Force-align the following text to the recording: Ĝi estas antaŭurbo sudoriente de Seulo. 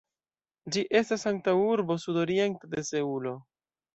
Ĝi 0.75 0.83
estas 0.99 1.25
antaŭurbo 1.33 1.99
sudoriente 2.05 2.71
de 2.75 2.85
Seulo. 2.91 3.35